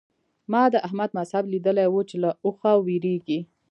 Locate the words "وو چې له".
1.89-2.29